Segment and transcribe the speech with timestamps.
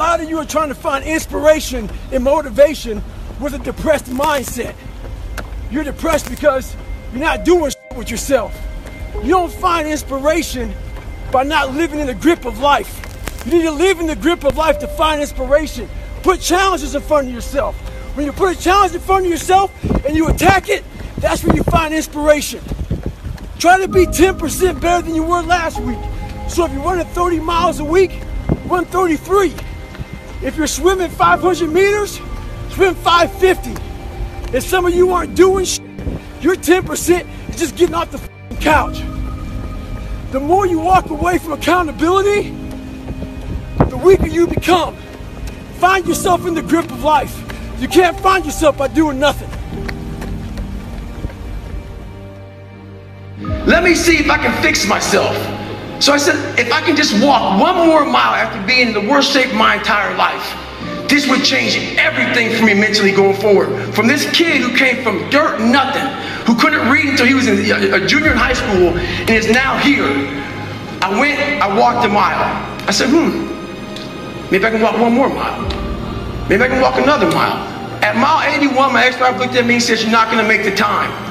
[0.00, 3.02] lot of you are trying to find inspiration and motivation
[3.38, 4.74] with a depressed mindset.
[5.70, 6.74] You're depressed because
[7.12, 8.58] you're not doing with yourself.
[9.22, 10.72] You don't find inspiration
[11.30, 12.98] by not living in the grip of life.
[13.44, 15.86] You need to live in the grip of life to find inspiration.
[16.22, 17.76] Put challenges in front of yourself.
[18.16, 19.70] When you put a challenge in front of yourself
[20.06, 20.82] and you attack it,
[21.18, 22.62] that's where you find inspiration.
[23.58, 25.98] Try to be 10% better than you were last week.
[26.48, 28.12] So if you're running 30 miles a week,
[28.64, 29.52] run 33.
[30.42, 32.18] If you're swimming 500 meters,
[32.70, 34.56] swim 550.
[34.56, 35.84] If some of you aren't doing shit,
[36.40, 39.02] your 10% is just getting off the couch.
[40.32, 42.50] The more you walk away from accountability,
[43.88, 44.96] the weaker you become.
[45.78, 47.36] Find yourself in the grip of life.
[47.78, 49.50] You can't find yourself by doing nothing.
[53.66, 55.59] Let me see if I can fix myself.
[56.00, 59.06] So I said, if I can just walk one more mile after being in the
[59.06, 60.56] worst shape of my entire life,
[61.10, 63.94] this would change everything for me mentally going forward.
[63.94, 66.06] From this kid who came from dirt, nothing,
[66.46, 67.58] who couldn't read until he was in
[67.92, 70.08] a junior in high school and is now here.
[71.02, 72.48] I went, I walked a mile.
[72.88, 73.44] I said, hmm,
[74.50, 75.60] maybe I can walk one more mile.
[76.48, 77.58] Maybe I can walk another mile.
[78.02, 80.74] At mile 81, my ex-wife looked at me and said, you're not gonna make the
[80.74, 81.29] time.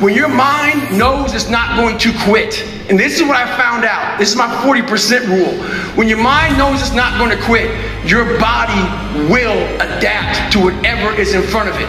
[0.00, 3.84] When your mind knows it's not going to quit, and this is what I found
[3.84, 4.16] out.
[4.16, 5.60] This is my 40% rule.
[5.96, 7.68] When your mind knows it's not going to quit,
[8.08, 8.78] your body
[9.26, 11.88] will adapt to whatever is in front of it.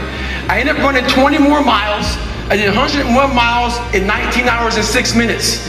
[0.49, 2.17] I ended up running 20 more miles.
[2.49, 5.67] I did 101 miles in 19 hours and six minutes.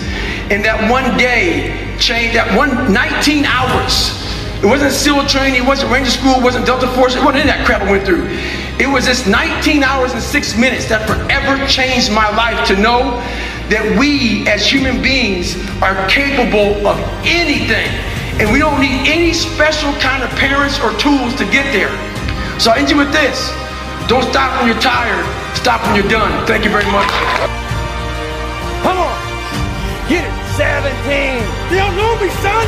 [0.48, 4.16] And that one day changed, that one 19 hours.
[4.64, 7.50] It wasn't SEAL training, it wasn't Ranger School, it wasn't Delta Force, it wasn't any
[7.50, 8.28] of that crap I went through.
[8.81, 13.20] It was this 19 hours and six minutes that forever changed my life to know
[13.69, 15.53] that we as human beings
[15.84, 16.97] are capable of
[17.28, 17.92] anything.
[18.41, 21.92] And we don't need any special kind of parents or tools to get there.
[22.56, 23.53] So I end you with this.
[24.09, 25.28] Don't stop when you're tired.
[25.53, 26.33] Stop when you're done.
[26.48, 27.12] Thank you very much.
[28.81, 29.12] Come on.
[30.09, 30.34] Get it.
[30.56, 31.37] 17.
[31.69, 32.65] You don't know me, son.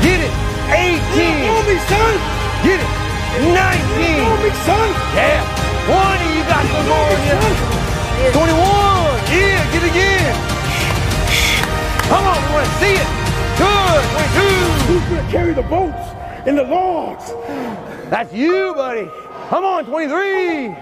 [0.00, 0.32] Get it.
[0.72, 1.04] 18.
[1.04, 2.16] You don't know me, son.
[2.64, 2.99] Get it.
[3.38, 3.46] 19.
[3.46, 4.90] You don't know me, son.
[5.14, 5.46] Yeah.
[5.86, 6.34] 20.
[6.34, 7.38] You got some more in you.
[8.34, 8.58] 21.
[9.30, 9.72] Yeah.
[9.72, 10.34] Get it again.
[12.10, 12.38] Come on.
[12.42, 13.08] We want to see it.
[13.56, 14.02] Good.
[14.10, 14.50] 22.
[14.90, 16.04] Who's going to carry the boats
[16.46, 17.30] and the logs?
[18.10, 19.08] That's you, buddy.
[19.48, 19.84] Come on.
[19.86, 20.74] 23.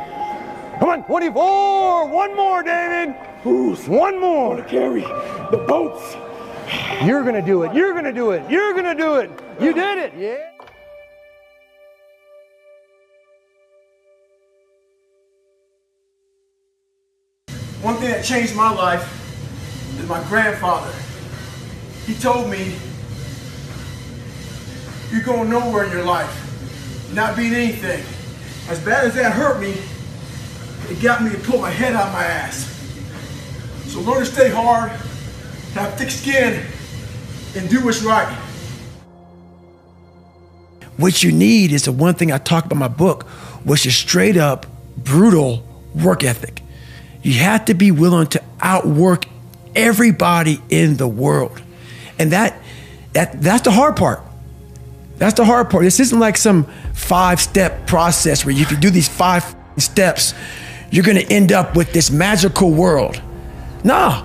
[0.79, 1.05] Come on.
[1.05, 2.09] 24.
[2.09, 3.15] One more, David.
[3.43, 5.03] Who's one more to carry
[5.51, 6.17] the boats?
[7.05, 7.75] You're going to do it.
[7.75, 8.51] You're going to do it.
[8.51, 9.31] You're going to do it.
[9.61, 10.13] You did it.
[10.17, 10.58] Yeah.
[17.89, 19.03] One thing that changed my life
[19.99, 20.95] is my grandfather.
[22.05, 22.77] He told me,
[25.11, 27.15] you're going nowhere in your life.
[27.15, 28.05] Not being anything.
[28.71, 29.75] As bad as that hurt me,
[30.91, 32.67] it got me to pull my head out my ass.
[33.87, 34.91] So learn to stay hard,
[35.73, 36.63] have thick skin,
[37.57, 38.31] and do what's right.
[40.99, 43.23] What you need is the one thing I talk about in my book,
[43.65, 44.67] which is straight up
[44.99, 46.61] brutal work ethic.
[47.29, 49.27] You have to be willing to outwork
[49.77, 51.61] everybody in the world.
[52.19, 52.59] And that
[53.13, 54.23] that that's the hard part.
[55.19, 55.85] That's the hard part.
[55.85, 59.45] This isn't like some five-step process where if you do these five
[59.77, 60.33] steps,
[60.91, 63.21] you're gonna end up with this magical world.
[63.85, 64.25] Nah.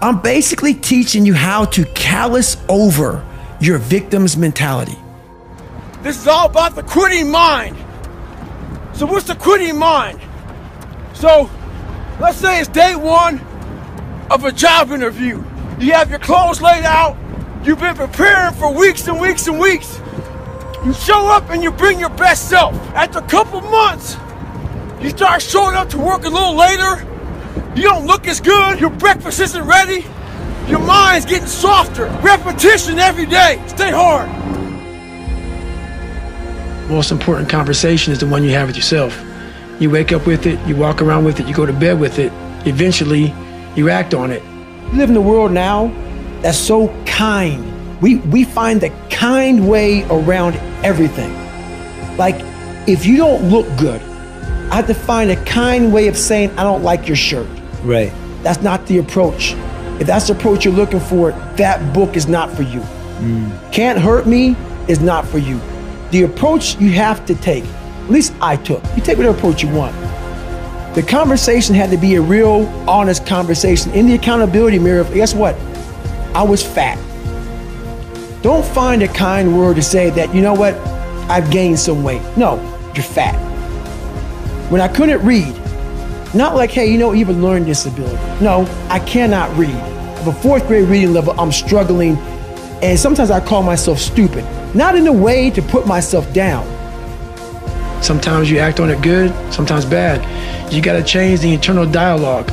[0.00, 3.24] I'm basically teaching you how to callous over
[3.60, 4.98] your victim's mentality.
[6.02, 7.76] This is all about the quitting mind.
[8.94, 10.20] So what's the quitting mind?
[11.14, 11.48] So
[12.20, 13.40] let's say it's day one
[14.30, 15.42] of a job interview.
[15.78, 17.16] You have your clothes laid out.
[17.64, 20.00] You've been preparing for weeks and weeks and weeks.
[20.84, 22.74] You show up and you bring your best self.
[22.94, 24.16] After a couple months,
[25.00, 27.06] you start showing up to work a little later.
[27.76, 28.80] You don't look as good.
[28.80, 30.04] Your breakfast isn't ready.
[30.68, 32.06] Your mind's getting softer.
[32.22, 33.62] Repetition every day.
[33.68, 34.28] Stay hard.
[36.88, 39.18] most important conversation is the one you have with yourself.
[39.82, 42.20] You wake up with it, you walk around with it, you go to bed with
[42.20, 42.32] it.
[42.68, 43.34] Eventually,
[43.74, 44.40] you act on it.
[44.92, 45.92] We live in a world now
[46.40, 48.00] that's so kind.
[48.00, 51.32] We, we find the kind way around everything.
[52.16, 52.36] Like,
[52.86, 54.00] if you don't look good,
[54.70, 57.48] I have to find a kind way of saying, I don't like your shirt.
[57.82, 58.12] Right.
[58.44, 59.54] That's not the approach.
[59.98, 62.78] If that's the approach you're looking for, that book is not for you.
[63.18, 63.72] Mm.
[63.72, 64.54] Can't Hurt Me
[64.86, 65.60] is not for you.
[66.12, 67.81] The approach you have to take, at
[68.12, 69.94] least I took, you take whatever approach you want.
[70.94, 73.92] The conversation had to be a real, honest conversation.
[73.92, 75.54] In the accountability mirror, guess what?
[76.34, 76.98] I was fat.
[78.42, 80.74] Don't find a kind word to say that, you know what?
[81.30, 82.22] I've gained some weight.
[82.36, 82.56] No,
[82.94, 83.34] you're fat.
[84.70, 85.54] When I couldn't read,
[86.34, 88.16] not like, hey, you know, you have a learning disability.
[88.42, 89.70] No, I cannot read.
[89.70, 92.16] At a fourth grade reading level, I'm struggling,
[92.82, 94.44] and sometimes I call myself stupid.
[94.74, 96.66] Not in a way to put myself down.
[98.02, 100.72] Sometimes you act on it good, sometimes bad.
[100.72, 102.48] You got to change the internal dialogue.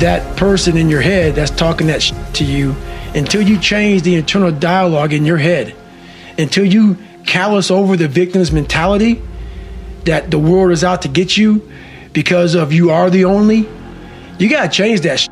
[0.00, 2.00] That person in your head that's talking that
[2.34, 2.76] to you,
[3.14, 5.74] until you change the internal dialogue in your head,
[6.38, 9.22] until you callous over the victim's mentality
[10.04, 11.66] that the world is out to get you
[12.12, 13.68] because of you are the only,
[14.38, 15.26] you got to change that.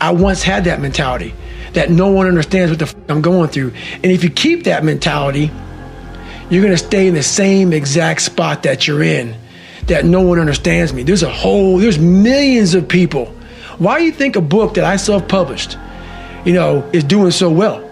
[0.00, 1.34] I once had that mentality
[1.74, 3.72] that no one understands what the f- I'm going through.
[3.94, 5.50] And if you keep that mentality,
[6.50, 9.34] you're going to stay in the same exact spot that you're in,
[9.86, 11.02] that no one understands me.
[11.02, 13.26] There's a whole, there's millions of people.
[13.78, 15.76] Why do you think a book that I self published,
[16.44, 17.84] you know, is doing so well?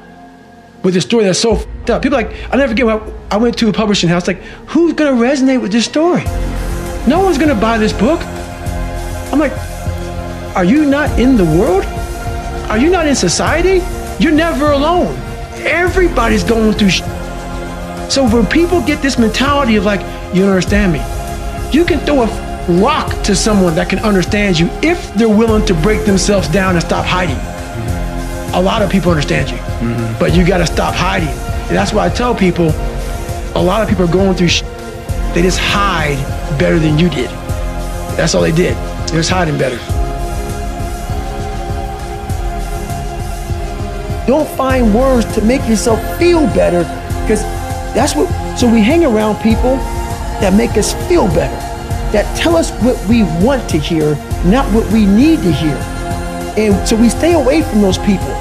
[0.83, 2.03] With a story that's so f***ed up.
[2.03, 5.05] People like, I never forget when I went to a publishing house, like, who's to
[5.05, 6.25] resonate with this story?
[7.07, 8.21] No one's to buy this book.
[9.33, 9.53] I'm like,
[10.57, 11.85] are you not in the world?
[12.71, 13.83] Are you not in society?
[14.19, 15.15] You're never alone.
[15.67, 16.91] Everybody's going through
[18.09, 20.01] So when people get this mentality of like,
[20.35, 21.01] you don't understand me,
[21.77, 22.47] you can throw a
[22.81, 26.85] rock to someone that can understand you if they're willing to break themselves down and
[26.85, 27.37] stop hiding.
[28.55, 30.19] A lot of people understand you, mm-hmm.
[30.19, 31.29] but you got to stop hiding.
[31.29, 32.69] And that's why I tell people,
[33.55, 34.63] a lot of people are going through sh-
[35.35, 36.17] they just hide
[36.59, 37.29] better than you did.
[38.17, 38.77] That's all they did.
[39.09, 39.77] They're just hiding better.
[44.27, 46.83] Don't find words to make yourself feel better
[47.23, 47.43] because
[47.97, 48.29] that's what.
[48.59, 49.77] So we hang around people
[50.41, 51.57] that make us feel better,
[52.13, 54.15] that tell us what we want to hear,
[54.45, 55.77] not what we need to hear.
[56.59, 58.37] And so we stay away from those people.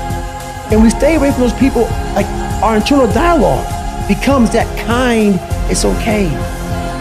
[0.72, 1.84] And we stay away from those people,
[2.16, 2.25] like
[2.62, 3.66] our internal dialogue
[4.07, 5.40] becomes that kind,
[5.72, 6.28] it's okay,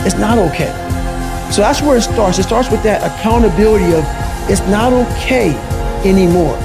[0.07, 0.71] it's not okay.
[1.51, 2.39] So that's where it starts.
[2.39, 4.05] It starts with that accountability of
[4.49, 5.55] it's not okay
[6.05, 6.57] anymore.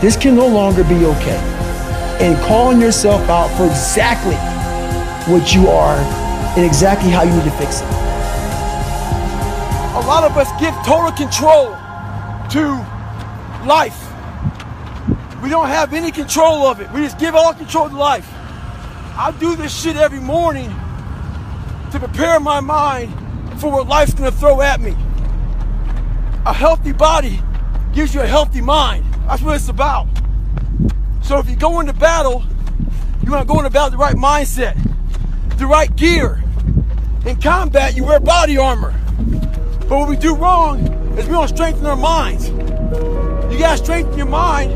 [0.00, 1.38] This can no longer be okay.
[2.20, 4.36] And calling yourself out for exactly
[5.26, 5.96] what you are
[6.56, 7.86] and exactly how you need to fix it.
[9.94, 11.70] A lot of us give total control
[12.50, 12.76] to
[13.66, 13.98] life.
[15.42, 16.90] We don't have any control of it.
[16.92, 18.28] We just give all control to life.
[19.16, 20.68] I do this shit every morning
[21.92, 23.12] to prepare my mind
[23.60, 24.96] for what life's gonna throw at me.
[26.46, 27.40] A healthy body
[27.94, 29.04] gives you a healthy mind.
[29.26, 30.06] That's what it's about.
[31.22, 32.44] So if you go into battle,
[33.24, 34.76] you want to go into battle with the right mindset,
[35.58, 36.42] the right gear.
[37.26, 38.94] In combat, you wear body armor.
[39.88, 40.80] But what we do wrong
[41.18, 42.48] is we don't strengthen our minds.
[42.48, 44.72] You gotta strengthen your mind.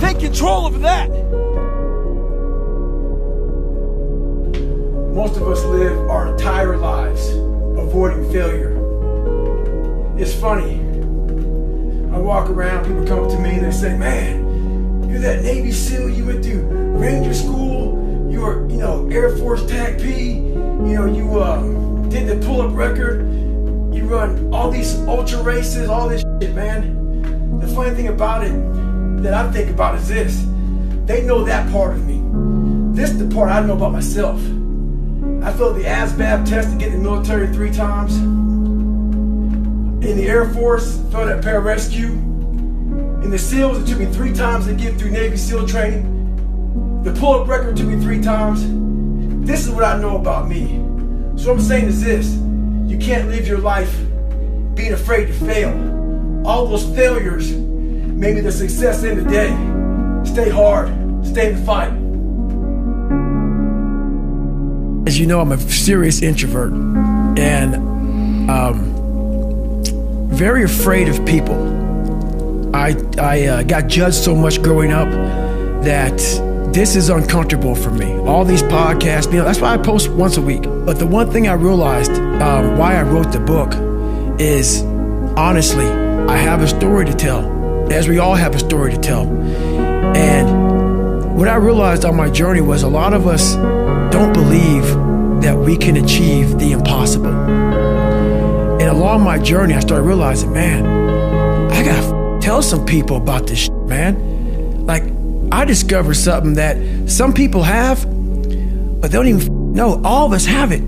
[0.00, 1.08] Take control of that.
[5.14, 8.76] Most of us live our entire lives avoiding failure.
[10.18, 10.90] It's funny
[12.12, 15.70] I walk around, people come up to me and they say, man, you're that Navy
[15.70, 16.62] SEAL, you went through
[16.98, 17.89] Ranger School,
[18.40, 21.60] you were, you know, Air Force TACP, you know, you uh,
[22.08, 23.20] did the pull-up record,
[23.94, 27.60] you run all these ultra races, all this shit, man.
[27.60, 28.52] The funny thing about it
[29.22, 30.42] that I think about is this.
[31.04, 32.22] They know that part of me.
[32.94, 34.40] This is the part I know about myself.
[34.40, 40.48] I failed the ASVAB test to get in the military three times in the Air
[40.54, 42.12] Force, felt at pararescue.
[43.22, 46.19] In the SEALs, it took me three times to get through Navy SEAL training.
[47.02, 48.62] The pull-up record took me three times.
[49.46, 50.76] This is what I know about me.
[51.36, 52.36] So what I'm saying is this,
[52.86, 53.96] you can't live your life
[54.74, 55.72] being afraid to fail.
[56.46, 59.48] All those failures made me the success in the day.
[60.30, 60.88] Stay hard,
[61.26, 61.92] stay in the fight.
[65.08, 66.72] As you know, I'm a serious introvert
[67.38, 67.76] and
[68.50, 69.80] um,
[70.28, 72.76] very afraid of people.
[72.76, 75.08] I, I uh, got judged so much growing up
[75.82, 76.20] that
[76.72, 78.12] this is uncomfortable for me.
[78.20, 80.62] All these podcasts, you know, that's why I post once a week.
[80.62, 83.74] But the one thing I realized um, why I wrote the book
[84.40, 84.82] is
[85.36, 89.26] honestly, I have a story to tell, as we all have a story to tell.
[90.16, 93.54] And what I realized on my journey was a lot of us
[94.12, 94.84] don't believe
[95.42, 97.34] that we can achieve the impossible.
[98.80, 100.84] And along my journey, I started realizing, man,
[101.70, 104.86] I gotta f- tell some people about this, shit, man.
[104.86, 105.04] Like,
[105.52, 108.04] I discovered something that some people have,
[109.00, 110.00] but they don't even know.
[110.04, 110.80] All of us have it.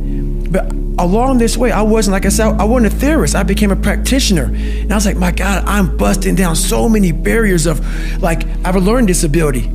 [0.53, 3.35] But along this way, I wasn't, like I said, I wasn't a theorist.
[3.35, 4.45] I became a practitioner.
[4.55, 7.81] And I was like, my God, I'm busting down so many barriers of,
[8.23, 9.71] like, I have a learning disability.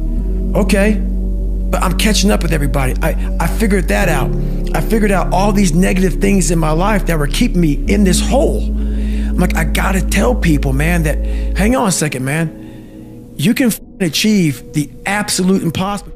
[0.55, 1.01] Okay.
[1.69, 2.95] but I'm catching up with everybody.
[3.01, 4.31] I, I figured that out.
[4.73, 8.03] I figured out all these negative things in my life that were keeping me in
[8.03, 8.63] this hole.
[8.63, 11.17] I'm like, I gotta tell people, man, that
[11.57, 13.33] hang on a second, man.
[13.37, 16.13] You can achieve the absolute impossible.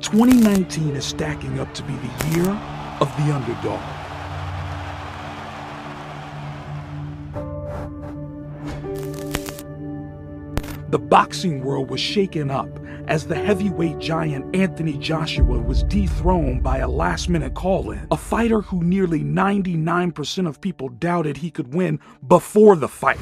[0.00, 2.50] 2019 is stacking up to be the year
[3.00, 3.99] of the underdog.
[10.90, 12.68] The boxing world was shaken up
[13.06, 18.08] as the heavyweight giant Anthony Joshua was dethroned by a last minute call in.
[18.10, 23.20] A fighter who nearly 99% of people doubted he could win before the fight.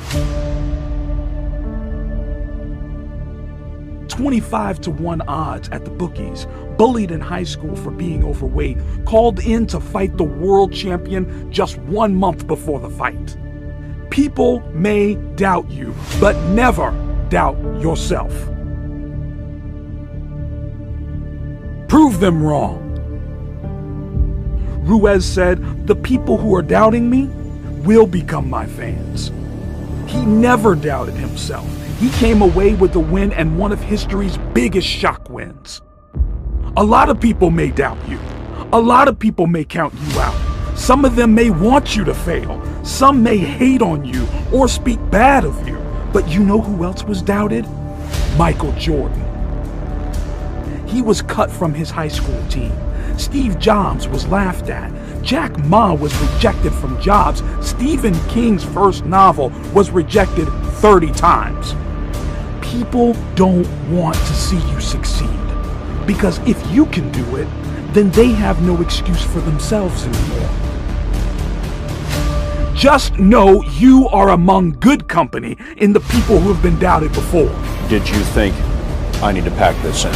[4.09, 6.47] 25 to 1 odds at the bookies,
[6.79, 11.77] bullied in high school for being overweight, called in to fight the world champion just
[11.81, 13.37] one month before the fight.
[14.09, 18.33] People may doubt you, but never doubt yourself.
[21.89, 22.85] Prove them wrong.
[24.85, 27.27] Ruiz said, The people who are doubting me
[27.85, 29.31] will become my fans.
[30.07, 31.67] He never doubted himself.
[31.99, 35.83] He came away with the win and one of history's biggest shock wins.
[36.77, 38.21] A lot of people may doubt you.
[38.73, 40.79] A lot of people may count you out.
[40.79, 42.63] Some of them may want you to fail.
[42.85, 45.88] Some may hate on you or speak bad of you.
[46.13, 47.67] But you know who else was doubted?
[48.37, 49.25] Michael Jordan.
[50.87, 52.73] He was cut from his high school team.
[53.19, 54.93] Steve Jobs was laughed at.
[55.23, 57.43] Jack Ma was rejected from jobs.
[57.61, 60.47] Stephen King's first novel was rejected
[60.81, 61.75] 30 times.
[62.65, 65.29] People don't want to see you succeed.
[66.07, 67.49] Because if you can do it,
[67.93, 70.68] then they have no excuse for themselves anymore.
[72.79, 77.49] Just know you are among good company in the people who have been doubted before.
[77.89, 78.55] Did you think
[79.21, 80.13] I need to pack this in?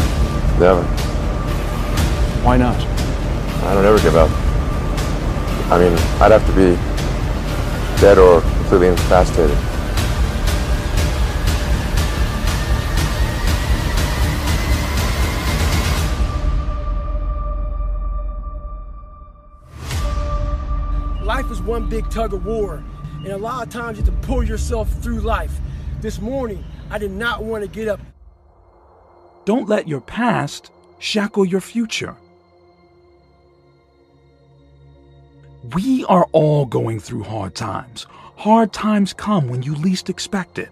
[0.60, 0.84] Never.
[2.44, 2.76] Why not?
[3.64, 4.30] I don't ever give up.
[5.72, 5.92] I mean,
[6.22, 6.76] I'd have to be
[8.00, 9.58] dead or completely incapacitated.
[21.64, 22.82] One big tug of war,
[23.18, 25.60] and a lot of times you have to pull yourself through life.
[26.00, 28.00] This morning, I did not want to get up.
[29.44, 32.16] Don't let your past shackle your future.
[35.74, 38.06] We are all going through hard times.
[38.36, 40.70] Hard times come when you least expect it.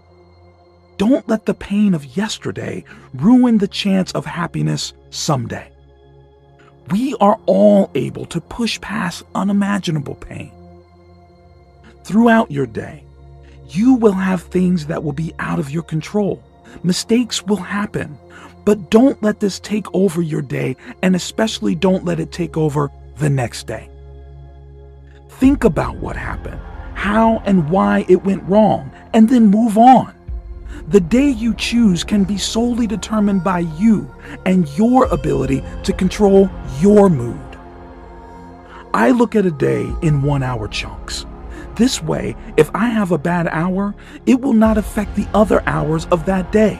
[0.97, 5.71] Don't let the pain of yesterday ruin the chance of happiness someday.
[6.91, 10.53] We are all able to push past unimaginable pain.
[12.11, 13.05] Throughout your day,
[13.69, 16.43] you will have things that will be out of your control.
[16.83, 18.19] Mistakes will happen,
[18.65, 20.75] but don't let this take over your day,
[21.05, 23.89] and especially don't let it take over the next day.
[25.29, 26.61] Think about what happened,
[26.95, 30.13] how and why it went wrong, and then move on.
[30.89, 34.13] The day you choose can be solely determined by you
[34.47, 36.51] and your ability to control
[36.81, 37.39] your mood.
[38.93, 41.25] I look at a day in one hour chunks.
[41.81, 43.95] This way, if I have a bad hour,
[44.27, 46.79] it will not affect the other hours of that day.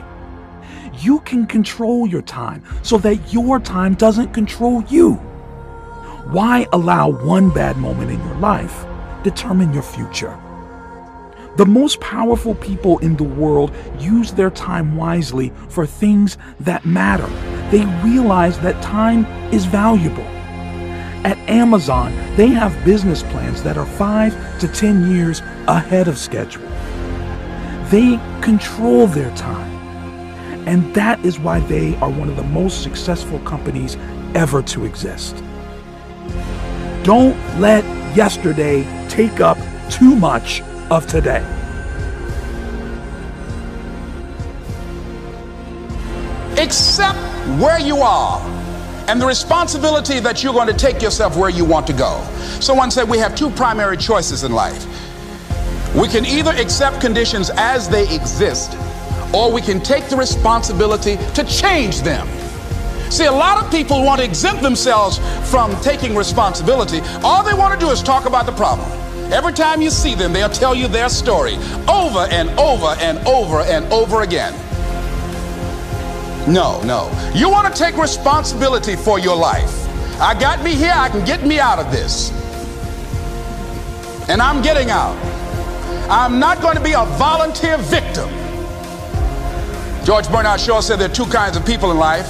[0.99, 5.15] You can control your time so that your time doesn't control you.
[6.35, 8.85] Why allow one bad moment in your life
[9.23, 10.39] determine your future?
[11.57, 17.25] The most powerful people in the world use their time wisely for things that matter.
[17.71, 20.40] They realize that time is valuable.
[21.23, 26.67] At Amazon, they have business plans that are 5 to 10 years ahead of schedule.
[27.89, 29.69] They control their time.
[30.67, 33.97] And that is why they are one of the most successful companies
[34.33, 35.35] ever to exist.
[37.03, 37.83] Don't let
[38.15, 39.57] yesterday take up
[39.91, 41.45] too much of today.
[46.57, 47.19] Accept
[47.59, 48.60] where you are
[49.07, 52.23] and the responsibility that you're going to take yourself where you want to go.
[52.59, 54.85] Someone said we have two primary choices in life.
[55.95, 58.77] We can either accept conditions as they exist,
[59.33, 62.27] or we can take the responsibility to change them.
[63.11, 67.01] See, a lot of people want to exempt themselves from taking responsibility.
[67.23, 68.89] All they want to do is talk about the problem.
[69.33, 71.55] Every time you see them, they'll tell you their story
[71.89, 74.53] over and over and over and over again.
[76.47, 77.11] No, no.
[77.35, 79.87] You want to take responsibility for your life.
[80.19, 82.31] I got me here, I can get me out of this.
[84.29, 85.15] And I'm getting out.
[86.09, 88.29] I'm not going to be a volunteer victim.
[90.03, 92.27] George Bernard Shaw said there are two kinds of people in life.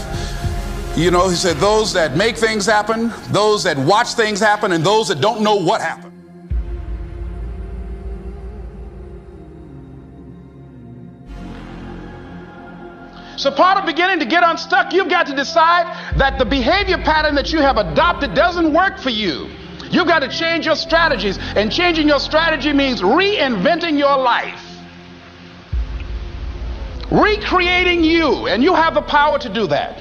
[0.95, 4.83] You know, he said those that make things happen, those that watch things happen, and
[4.83, 6.10] those that don't know what happened.
[13.41, 15.87] So, part of beginning to get unstuck, you've got to decide
[16.19, 19.49] that the behavior pattern that you have adopted doesn't work for you.
[19.89, 24.61] You've got to change your strategies, and changing your strategy means reinventing your life,
[27.09, 29.99] recreating you, and you have the power to do that.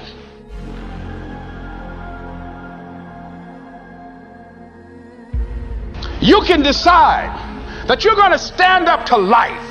[6.21, 9.70] You can decide that you're going to stand up to life.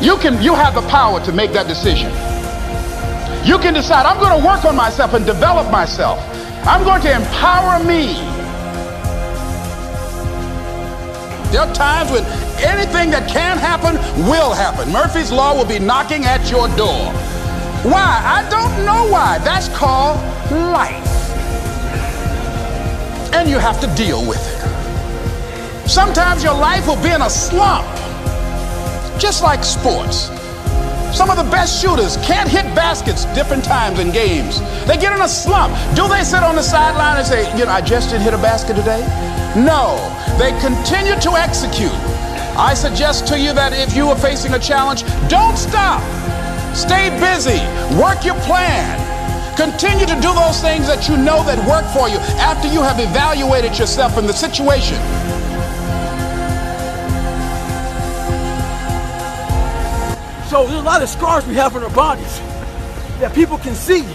[0.00, 2.10] You can you have the power to make that decision.
[3.46, 6.18] You can decide I'm going to work on myself and develop myself.
[6.66, 8.14] I'm going to empower me.
[11.50, 12.24] There are times when
[12.60, 13.94] anything that can happen
[14.28, 14.92] will happen.
[14.92, 17.12] Murphy's Law will be knocking at your door.
[17.86, 18.20] Why?
[18.24, 19.38] I don't know why.
[19.38, 20.16] That's called
[20.50, 21.06] life.
[23.32, 25.88] And you have to deal with it.
[25.88, 27.86] Sometimes your life will be in a slump
[29.18, 30.28] just like sports.
[31.16, 34.60] Some of the best shooters can't hit baskets different times in games.
[34.86, 35.72] They get in a slump.
[35.96, 38.38] Do they sit on the sideline and say, you know, I just didn't hit a
[38.38, 39.00] basket today?
[39.56, 39.96] No,
[40.38, 41.94] they continue to execute.
[42.58, 46.04] I suggest to you that if you are facing a challenge, don't stop.
[46.76, 47.60] Stay busy.
[47.96, 49.00] Work your plan.
[49.56, 53.00] Continue to do those things that you know that work for you after you have
[53.00, 55.00] evaluated yourself in the situation.
[60.56, 62.38] So there's a lot of scars we have on our bodies
[63.20, 64.06] that people can see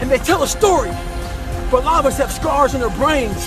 [0.00, 0.90] and they tell a story.
[1.70, 3.46] But a lot of us have scars in our brains.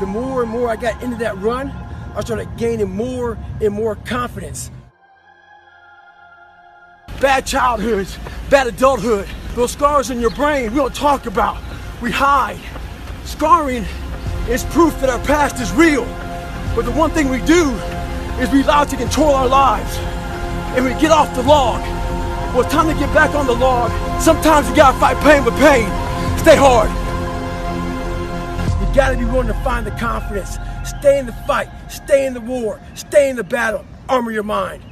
[0.00, 1.70] The more and more I got into that run,
[2.16, 4.72] I started gaining more and more confidence.
[7.20, 8.18] Bad childhoods,
[8.50, 11.62] bad adulthood, those scars in your brain we don't talk about,
[12.02, 12.58] we hide.
[13.22, 13.84] Scarring
[14.48, 16.08] is proof that our past is real.
[16.74, 17.70] But the one thing we do
[18.40, 19.96] is we allow to control our lives.
[20.76, 21.80] And we get off the log.
[22.54, 23.90] Well, it's time to get back on the log.
[24.20, 25.86] Sometimes you gotta fight pain with pain.
[26.38, 26.88] Stay hard.
[28.80, 30.58] You gotta be willing to find the confidence.
[30.84, 31.68] Stay in the fight.
[31.88, 32.80] Stay in the war.
[32.94, 33.84] Stay in the battle.
[34.08, 34.82] Armor your mind.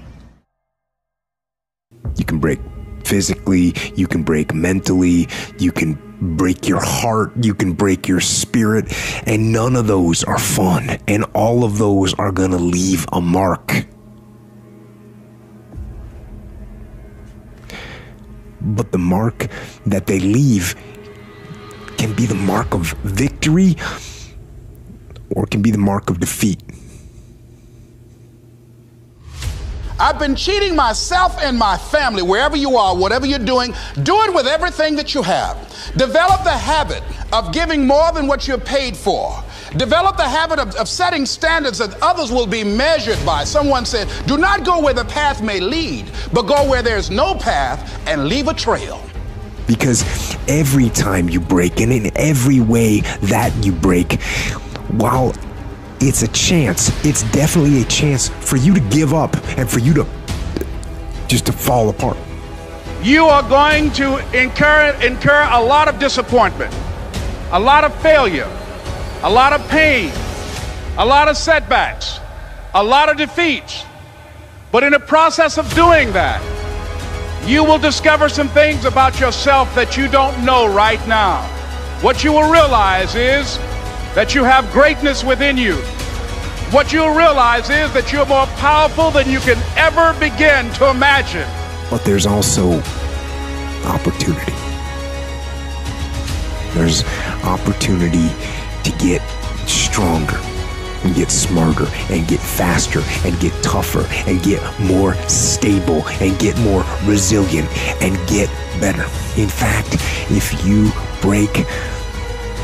[2.16, 2.60] You can break
[3.04, 8.92] physically, you can break mentally, you can break your heart, you can break your spirit,
[9.26, 13.86] and none of those are fun, and all of those are gonna leave a mark.
[18.60, 19.48] But the mark
[19.86, 20.74] that they leave
[21.96, 23.76] can be the mark of victory
[25.34, 26.62] or it can be the mark of defeat.
[30.00, 34.32] I've been cheating myself and my family, wherever you are, whatever you're doing, do it
[34.32, 35.56] with everything that you have.
[35.96, 39.42] Develop the habit of giving more than what you're paid for.
[39.76, 43.44] Develop the habit of, of, setting standards that others will be measured by.
[43.44, 47.34] Someone said, Do not go where the path may lead, but go where there's no
[47.34, 49.02] path and leave a trail.
[49.66, 50.02] Because
[50.48, 54.22] every time you break, and in every way that you break,
[54.92, 55.34] while
[56.00, 56.90] it's a chance.
[57.04, 60.06] It's definitely a chance for you to give up and for you to
[61.26, 62.16] just to fall apart.
[63.02, 66.74] You are going to incur incur a lot of disappointment,
[67.52, 68.50] a lot of failure,
[69.22, 70.10] a lot of pain,
[70.96, 72.18] a lot of setbacks,
[72.74, 73.84] a lot of defeats.
[74.72, 76.42] But in the process of doing that,
[77.46, 81.42] you will discover some things about yourself that you don't know right now.
[82.02, 83.58] What you will realize is
[84.18, 85.76] that you have greatness within you.
[86.74, 91.48] What you'll realize is that you're more powerful than you can ever begin to imagine.
[91.88, 92.82] But there's also
[93.86, 94.58] opportunity.
[96.74, 97.04] There's
[97.44, 98.26] opportunity
[98.82, 99.22] to get
[99.68, 100.40] stronger
[101.04, 106.58] and get smarter and get faster and get tougher and get more stable and get
[106.58, 107.68] more resilient
[108.02, 108.48] and get
[108.80, 109.06] better.
[109.40, 109.94] In fact,
[110.28, 111.64] if you break,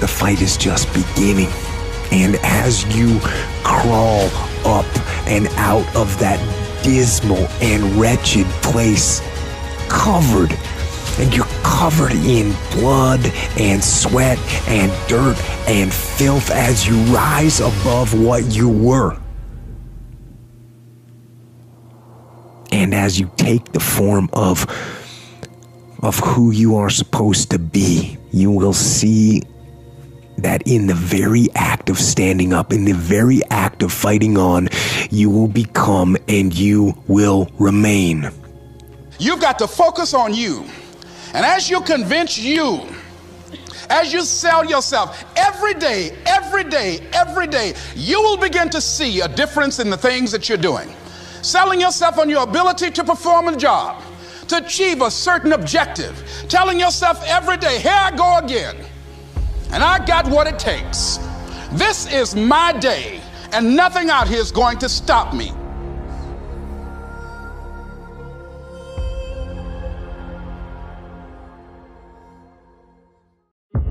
[0.00, 1.48] the fight is just beginning.
[2.10, 3.18] And as you
[3.62, 4.28] crawl
[4.64, 4.86] up
[5.26, 6.38] and out of that
[6.82, 9.20] dismal and wretched place,
[9.88, 10.52] covered,
[11.18, 13.20] and you're covered in blood
[13.58, 15.36] and sweat and dirt
[15.68, 19.18] and filth as you rise above what you were.
[22.72, 24.66] And as you take the form of
[26.02, 29.42] of who you are supposed to be, you will see
[30.38, 34.68] that in the very act of standing up, in the very act of fighting on,
[35.10, 38.30] you will become and you will remain.
[39.18, 40.64] You've got to focus on you.
[41.34, 42.86] And as you convince you,
[43.90, 49.20] as you sell yourself every day, every day, every day, you will begin to see
[49.20, 50.88] a difference in the things that you're doing.
[51.42, 54.02] Selling yourself on your ability to perform a job,
[54.48, 58.76] to achieve a certain objective, telling yourself every day, here I go again,
[59.74, 61.18] and I got what it takes.
[61.72, 63.20] This is my day,
[63.52, 65.52] and nothing out here is going to stop me.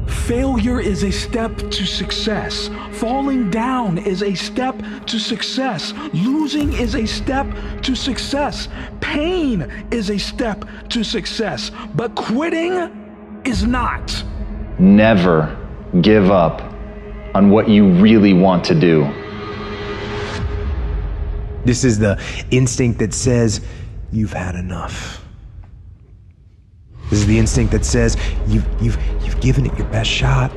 [0.08, 2.70] Failure is a step to success.
[2.94, 5.94] Falling down is a step to success.
[6.14, 7.46] Losing is a step
[7.82, 8.70] to success.
[9.02, 11.72] Pain is a step to success.
[11.94, 14.24] But quitting is not.
[14.80, 15.63] Never
[16.02, 16.62] give up
[17.36, 19.04] on what you really want to do.
[21.66, 23.62] This is the instinct that says,
[24.12, 25.24] You've had enough.
[27.10, 30.52] This is the instinct that says you've you've you've given it your best shot.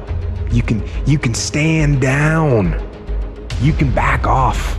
[0.50, 2.80] You can you can stand down.
[3.60, 4.78] You can back off.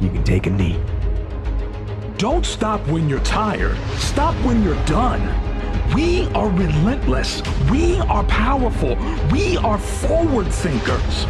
[0.00, 0.80] You can take a knee.
[2.18, 3.76] Don't stop when you're tired.
[3.98, 5.20] Stop when you're done.
[5.94, 7.42] We are relentless.
[7.70, 8.96] We are powerful.
[9.30, 11.26] We are forward thinkers.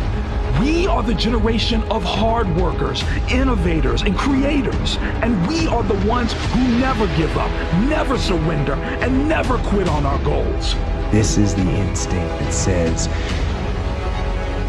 [0.60, 4.98] We are the generation of hard workers, innovators, and creators.
[5.22, 7.50] And we are the ones who never give up,
[7.88, 10.74] never surrender, and never quit on our goals.
[11.10, 13.08] This is the instinct that says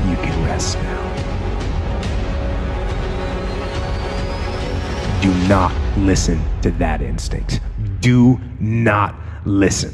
[0.10, 1.04] you can rest now.
[5.22, 7.62] Do not listen to that instinct.
[8.00, 9.94] Do not listen.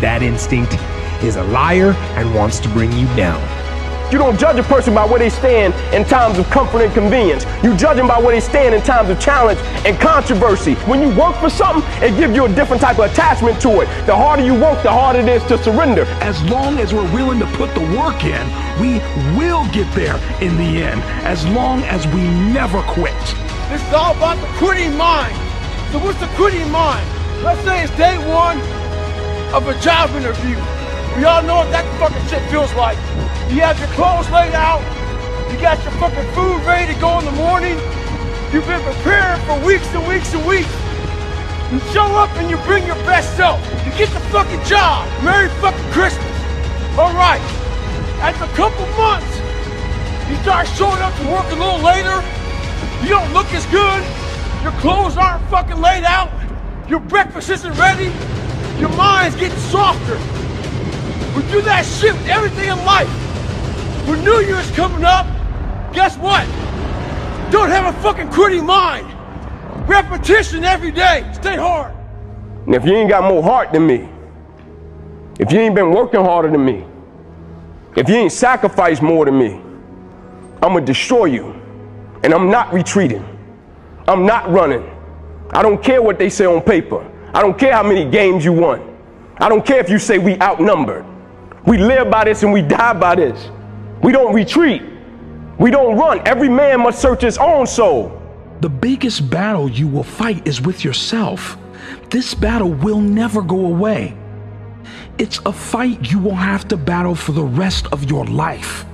[0.00, 0.74] That instinct
[1.22, 3.40] is a liar and wants to bring you down.
[4.12, 7.46] You don't judge a person by where they stand in times of comfort and convenience.
[7.64, 10.74] You judge them by where they stand in times of challenge and controversy.
[10.84, 13.86] When you work for something, it gives you a different type of attachment to it.
[14.04, 16.04] The harder you work, the harder it is to surrender.
[16.20, 18.44] As long as we're willing to put the work in,
[18.78, 18.98] we
[19.34, 22.20] will get there in the end, as long as we
[22.52, 23.16] never quit.
[23.70, 25.34] This is all about the quitting mind.
[25.90, 27.21] So what's the quitting mind?
[27.42, 28.62] Let's say it's day one
[29.50, 30.54] of a job interview.
[31.18, 32.94] We all know what that fucking shit feels like.
[33.50, 34.78] You have your clothes laid out.
[35.50, 37.74] You got your fucking food ready to go in the morning.
[38.54, 40.70] You've been preparing for weeks and weeks and weeks.
[41.74, 43.58] You show up and you bring your best self.
[43.82, 45.02] You get the fucking job.
[45.26, 46.36] Merry fucking Christmas.
[46.94, 47.42] All right.
[48.22, 49.34] After a couple months,
[50.30, 52.22] you start showing up to work a little later.
[53.02, 53.98] You don't look as good.
[54.62, 56.30] Your clothes aren't fucking laid out.
[56.88, 58.12] Your breakfast isn't ready.
[58.78, 60.16] Your mind's getting softer.
[61.36, 63.08] We do that shit with everything in life.
[64.08, 65.26] When New Year's coming up,
[65.94, 66.44] guess what?
[67.52, 69.06] Don't have a fucking quitting mind.
[69.88, 71.30] Repetition every day.
[71.34, 71.94] Stay hard.
[72.66, 74.08] And if you ain't got more heart than me,
[75.38, 76.84] if you ain't been working harder than me,
[77.96, 79.60] if you ain't sacrificed more than me,
[80.62, 81.54] I'm gonna destroy you.
[82.22, 83.24] And I'm not retreating.
[84.06, 84.91] I'm not running.
[85.52, 87.08] I don't care what they say on paper.
[87.34, 88.96] I don't care how many games you won.
[89.38, 91.04] I don't care if you say we outnumbered.
[91.66, 93.50] We live by this and we die by this.
[94.02, 94.82] We don't retreat.
[95.58, 96.26] We don't run.
[96.26, 98.20] Every man must search his own soul.
[98.60, 101.58] The biggest battle you will fight is with yourself.
[102.10, 104.16] This battle will never go away.
[105.18, 108.84] It's a fight you will have to battle for the rest of your life.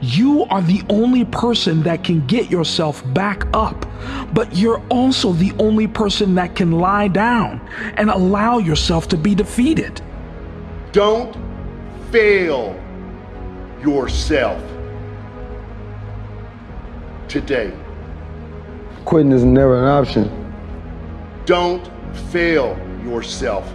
[0.00, 3.86] You are the only person that can get yourself back up,
[4.32, 7.60] but you're also the only person that can lie down
[7.96, 10.00] and allow yourself to be defeated.
[10.92, 11.36] Don't
[12.10, 12.78] fail
[13.82, 14.62] yourself
[17.28, 17.72] today.
[19.04, 20.52] Quitting is never an option.
[21.44, 21.88] Don't
[22.30, 23.72] fail yourself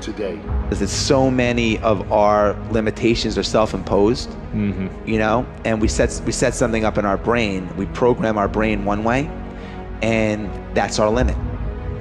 [0.00, 0.36] today.
[0.64, 5.08] Because it's so many of our limitations are self-imposed, Mm-hmm.
[5.08, 7.74] you know, and we set we set something up in our brain.
[7.76, 9.30] We program our brain one way,
[10.02, 11.36] and that's our limit.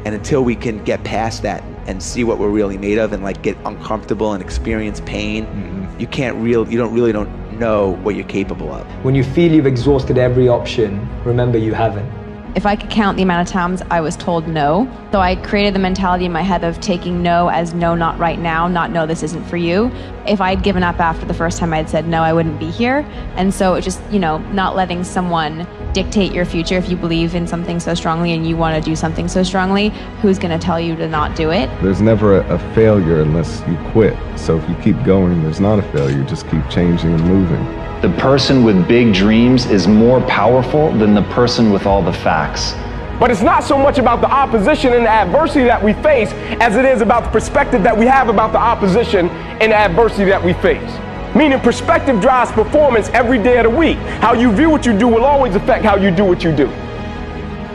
[0.03, 3.23] And until we can get past that and see what we're really made of, and
[3.23, 5.99] like get uncomfortable and experience pain, mm-hmm.
[5.99, 8.85] you can't real you don't really don't know what you're capable of.
[9.05, 12.21] When you feel you've exhausted every option, remember you haven't.
[12.53, 15.73] If I could count the amount of times I was told no, so I created
[15.73, 19.05] the mentality in my head of taking no as no, not right now, not no,
[19.05, 19.89] this isn't for you.
[20.27, 22.69] If I had given up after the first time I'd said no, I wouldn't be
[22.69, 23.05] here.
[23.37, 27.36] And so it just, you know, not letting someone dictate your future if you believe
[27.36, 29.89] in something so strongly and you want to do something so strongly,
[30.21, 31.69] who's going to tell you to not do it?
[31.82, 34.17] There's never a, a failure unless you quit.
[34.39, 36.23] So if you keep going, there's not a failure.
[36.23, 37.63] Just keep changing and moving.
[38.01, 42.73] The person with big dreams is more powerful than the person with all the facts.
[43.19, 46.75] But it's not so much about the opposition and the adversity that we face as
[46.75, 50.43] it is about the perspective that we have about the opposition and the adversity that
[50.43, 50.91] we face.
[51.35, 53.97] Meaning perspective drives performance every day of the week.
[54.19, 56.67] How you view what you do will always affect how you do what you do.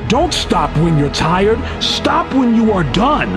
[0.08, 1.58] Don't stop when you're tired.
[1.82, 3.28] Stop when you are done.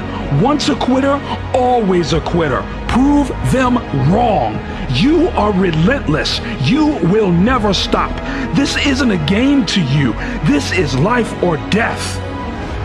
[0.41, 1.19] Once a quitter,
[1.53, 2.61] always a quitter.
[2.89, 3.77] Prove them
[4.11, 4.53] wrong.
[4.93, 6.39] You are relentless.
[6.69, 8.11] You will never stop.
[8.55, 10.13] This isn't a game to you.
[10.45, 12.17] This is life or death.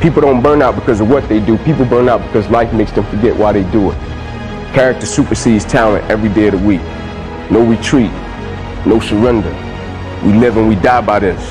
[0.00, 1.58] People don't burn out because of what they do.
[1.58, 3.98] People burn out because life makes them forget why they do it.
[4.72, 6.80] Character supersedes talent every day of the week.
[7.50, 8.10] No retreat,
[8.86, 9.50] no surrender.
[10.24, 11.50] We live and we die by this.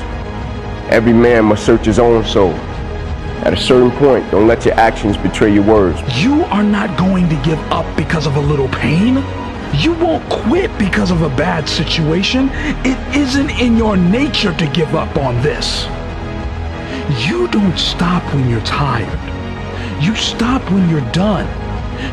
[0.90, 2.52] Every man must search his own soul.
[3.44, 6.00] At a certain point, don't let your actions betray your words.
[6.22, 9.16] You are not going to give up because of a little pain.
[9.80, 12.48] You won't quit because of a bad situation.
[12.84, 15.84] It isn't in your nature to give up on this.
[17.28, 19.20] You don't stop when you're tired.
[20.02, 21.63] You stop when you're done.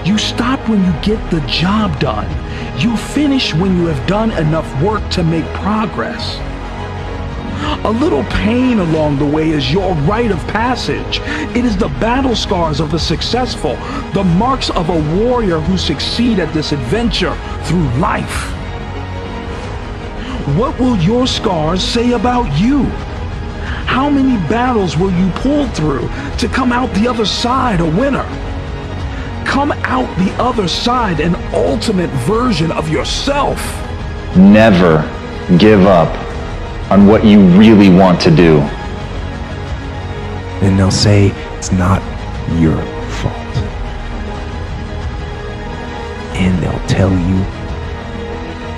[0.06, 2.30] You stop when you get the job done.
[2.80, 6.40] You finish when you have done enough work to make progress.
[7.86, 11.20] A little pain along the way is your rite of passage.
[11.56, 13.76] It is the battle scars of the successful,
[14.14, 18.52] the marks of a warrior who succeed at this adventure through life.
[20.58, 22.84] What will your scars say about you?
[23.86, 28.26] How many battles will you pull through to come out the other side a winner?
[29.62, 33.60] Come out the other side an ultimate version of yourself.
[34.36, 35.04] Never
[35.60, 36.10] give up
[36.90, 38.58] on what you really want to do.
[40.66, 42.02] And they'll say it's not
[42.60, 42.76] your
[43.22, 43.56] fault.
[46.34, 47.46] And they'll tell you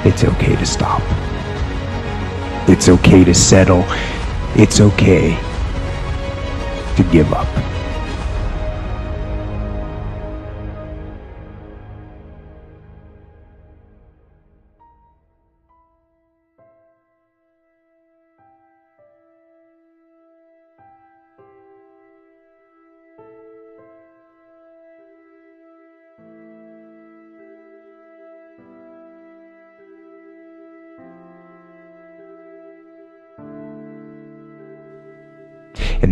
[0.04, 1.02] it's okay to stop.
[2.68, 3.86] It's okay to settle.
[4.58, 5.38] It's okay
[6.98, 7.63] to give up.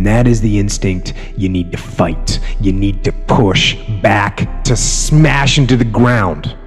[0.01, 2.39] And that is the instinct you need to fight.
[2.59, 6.57] You need to push back to smash into the ground.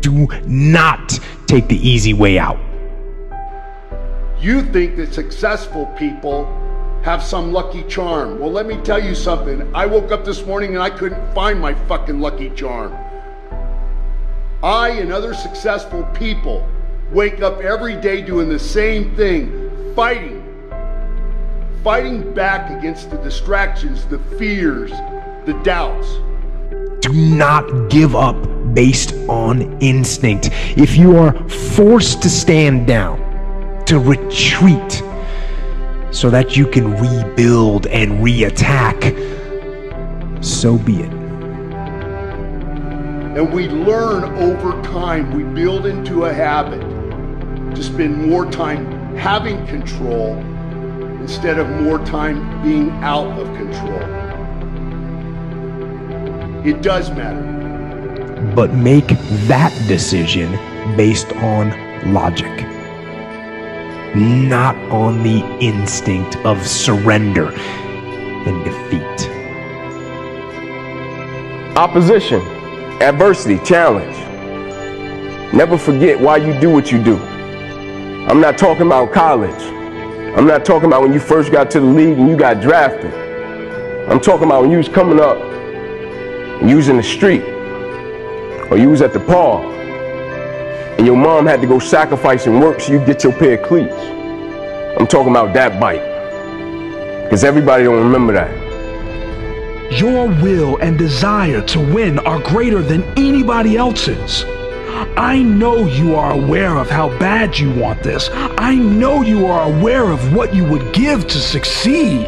[0.00, 2.58] Do not take the easy way out.
[4.40, 6.46] You think that successful people
[7.04, 8.40] have some lucky charm.
[8.40, 9.72] Well, let me tell you something.
[9.72, 12.92] I woke up this morning and I couldn't find my fucking lucky charm.
[14.64, 16.68] I and other successful people
[17.12, 20.35] wake up every day doing the same thing, fighting.
[21.86, 24.90] Fighting back against the distractions, the fears,
[25.44, 26.16] the doubts.
[26.98, 28.34] Do not give up
[28.74, 30.50] based on instinct.
[30.76, 33.20] If you are forced to stand down,
[33.84, 35.00] to retreat,
[36.10, 39.14] so that you can rebuild and reattack,
[40.44, 41.12] so be it.
[43.38, 46.80] And we learn over time, we build into a habit
[47.76, 50.42] to spend more time having control
[51.26, 54.00] instead of more time being out of control.
[56.64, 57.42] It does matter.
[58.54, 59.08] But make
[59.48, 60.52] that decision
[60.96, 61.72] based on
[62.12, 62.54] logic,
[64.14, 69.28] not on the instinct of surrender and defeat.
[71.76, 72.40] Opposition,
[73.02, 74.16] adversity, challenge.
[75.52, 77.16] Never forget why you do what you do.
[78.28, 79.75] I'm not talking about college.
[80.36, 83.10] I'm not talking about when you first got to the league and you got drafted.
[84.06, 87.42] I'm talking about when you was coming up and you was in the street
[88.70, 89.64] or you was at the park
[90.98, 93.66] and your mom had to go sacrifice and work so you get your pair of
[93.66, 93.94] cleats.
[95.00, 96.04] I'm talking about that bite.
[97.24, 98.52] Because everybody don't remember that.
[99.98, 104.44] Your will and desire to win are greater than anybody else's.
[105.16, 108.30] I know you are aware of how bad you want this.
[108.32, 112.26] I know you are aware of what you would give to succeed.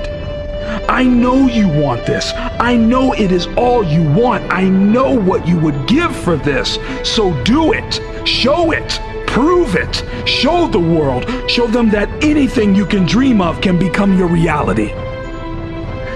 [0.88, 2.32] I know you want this.
[2.34, 4.52] I know it is all you want.
[4.52, 6.78] I know what you would give for this.
[7.04, 8.00] So do it.
[8.26, 9.00] Show it.
[9.26, 10.04] Prove it.
[10.28, 11.24] Show the world.
[11.50, 14.92] Show them that anything you can dream of can become your reality.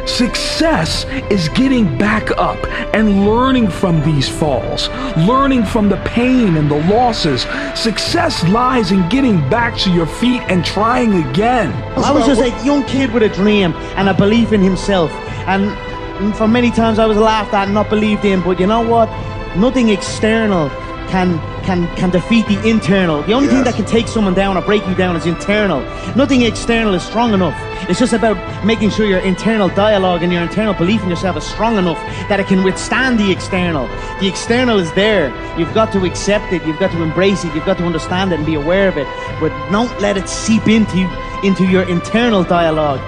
[0.06, 2.58] Success is getting back up
[2.94, 7.42] and learning from these falls, learning from the pain and the losses.
[7.74, 11.72] Success lies in getting back to your feet and trying again.
[11.96, 15.12] I was just a young kid with a dream and a belief in himself.
[15.46, 18.86] And for many times I was laughed at and not believed in, but you know
[18.86, 19.08] what?
[19.56, 20.68] Nothing external
[21.08, 23.22] can can can defeat the internal.
[23.22, 25.80] The only thing that can take someone down or break you down is internal.
[26.16, 27.56] Nothing external is strong enough.
[27.88, 31.44] It's just about making sure your internal dialogue and your internal belief in yourself is
[31.44, 31.98] strong enough
[32.28, 33.86] that it can withstand the external.
[34.20, 35.28] The external is there.
[35.58, 36.64] You've got to accept it.
[36.64, 37.54] You've got to embrace it.
[37.54, 39.06] You've got to understand it and be aware of it.
[39.40, 41.08] But don't let it seep into
[41.42, 43.00] into your internal dialogue.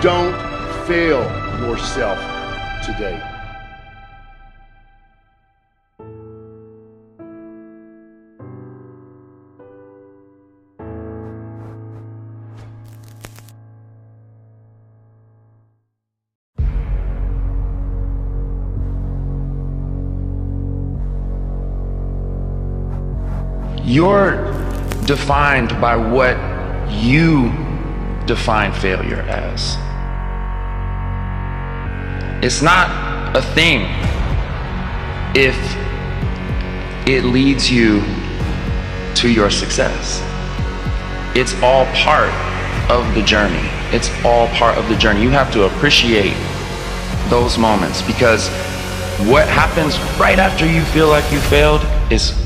[0.00, 0.34] Don't
[0.86, 1.22] fail
[1.66, 2.18] yourself
[2.84, 3.33] today.
[23.94, 24.42] You're
[25.06, 26.36] defined by what
[26.90, 27.52] you
[28.26, 29.76] define failure as.
[32.44, 33.82] It's not a thing
[35.36, 35.56] if
[37.06, 38.02] it leads you
[39.14, 40.20] to your success.
[41.36, 42.34] It's all part
[42.90, 43.68] of the journey.
[43.94, 45.22] It's all part of the journey.
[45.22, 46.34] You have to appreciate
[47.30, 48.48] those moments because
[49.30, 52.43] what happens right after you feel like you failed is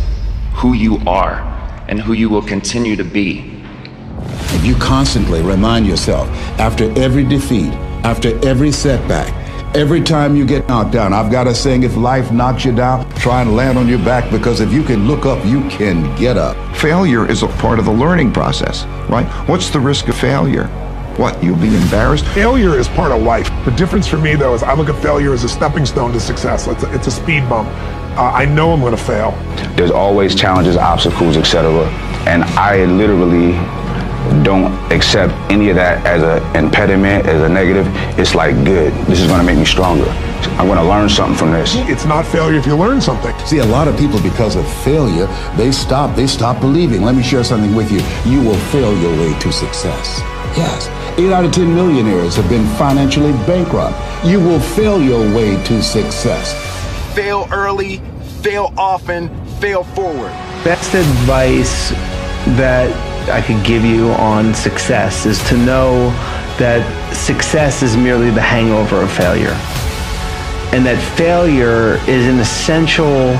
[0.58, 1.38] who you are
[1.86, 3.62] and who you will continue to be.
[4.50, 9.32] If you constantly remind yourself after every defeat, after every setback,
[9.76, 13.08] every time you get knocked down, I've got a saying if life knocks you down,
[13.14, 16.36] try and land on your back because if you can look up, you can get
[16.36, 16.56] up.
[16.76, 19.26] Failure is a part of the learning process, right?
[19.48, 20.66] What's the risk of failure?
[21.18, 22.24] What, you'll be embarrassed?
[22.26, 23.48] Failure is part of life.
[23.64, 26.20] The difference for me, though, is I look at failure as a stepping stone to
[26.20, 26.66] success.
[26.66, 27.68] It's a, it's a speed bump.
[28.18, 29.30] Uh, I know I'm going to fail.
[29.76, 31.70] There's always challenges, obstacles, etc.
[32.26, 33.52] And I literally
[34.42, 37.86] don't accept any of that as an impediment, as a negative.
[38.18, 40.10] It's like, good, this is going to make me stronger.
[40.58, 41.74] I'm going to learn something from this.
[41.76, 43.38] It's not failure if you learn something.
[43.46, 47.02] See, a lot of people, because of failure, they stop, they stop believing.
[47.02, 48.00] Let me share something with you.
[48.28, 50.18] You will fail your way to success.
[50.56, 50.88] Yes.
[51.20, 53.96] Eight out of 10 millionaires have been financially bankrupt.
[54.26, 56.67] You will fail your way to success.
[57.18, 57.96] Fail early,
[58.42, 60.30] fail often, fail forward.
[60.62, 61.90] Best advice
[62.56, 62.88] that
[63.28, 66.10] I could give you on success is to know
[66.60, 69.58] that success is merely the hangover of failure.
[70.72, 73.30] And that failure is an essential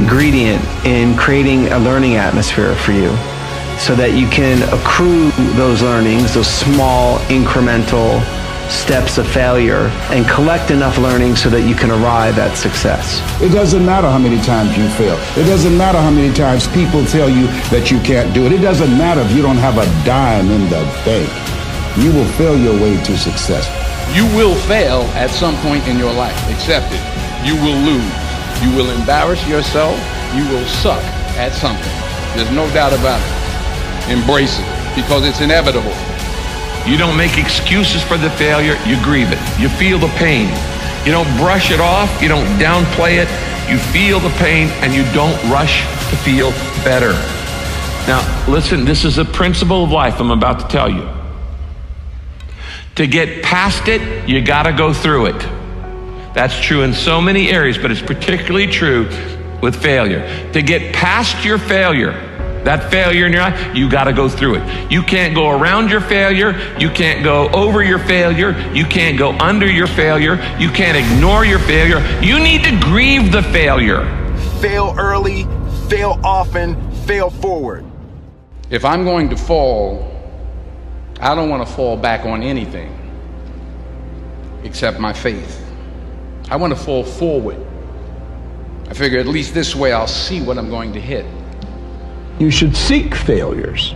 [0.00, 3.08] ingredient in creating a learning atmosphere for you
[3.76, 8.22] so that you can accrue those learnings, those small incremental
[8.70, 13.20] steps of failure and collect enough learning so that you can arrive at success.
[13.40, 15.16] It doesn't matter how many times you fail.
[15.36, 18.52] It doesn't matter how many times people tell you that you can't do it.
[18.52, 21.30] It doesn't matter if you don't have a dime in the bank.
[21.98, 23.64] You will fail your way to success.
[24.14, 26.36] You will fail at some point in your life.
[26.50, 27.02] Accept it.
[27.46, 28.12] You will lose.
[28.62, 29.96] You will embarrass yourself.
[30.34, 31.02] You will suck
[31.36, 31.92] at something.
[32.36, 34.12] There's no doubt about it.
[34.12, 35.94] Embrace it because it's inevitable.
[36.86, 39.60] You don't make excuses for the failure, you grieve it.
[39.60, 40.48] You feel the pain.
[41.04, 43.28] You don't brush it off, you don't downplay it.
[43.70, 46.50] You feel the pain and you don't rush to feel
[46.84, 47.12] better.
[48.06, 51.08] Now, listen, this is a principle of life I'm about to tell you.
[52.94, 55.38] To get past it, you got to go through it.
[56.34, 59.08] That's true in so many areas, but it's particularly true
[59.60, 60.52] with failure.
[60.52, 62.12] To get past your failure,
[62.66, 64.90] that failure in your life, you got to go through it.
[64.90, 66.50] You can't go around your failure.
[66.80, 68.58] You can't go over your failure.
[68.74, 70.34] You can't go under your failure.
[70.58, 72.00] You can't ignore your failure.
[72.20, 74.04] You need to grieve the failure.
[74.60, 75.44] Fail early,
[75.88, 76.74] fail often,
[77.06, 77.84] fail forward.
[78.68, 80.12] If I'm going to fall,
[81.20, 82.92] I don't want to fall back on anything
[84.64, 85.64] except my faith.
[86.50, 87.64] I want to fall forward.
[88.88, 91.26] I figure at least this way I'll see what I'm going to hit.
[92.38, 93.94] You should seek failures.